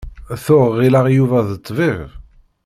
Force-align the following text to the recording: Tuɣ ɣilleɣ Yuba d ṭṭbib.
Tuɣ 0.45 0.65
ɣilleɣ 0.79 1.05
Yuba 1.15 1.39
d 1.47 1.51
ṭṭbib. 1.59 2.01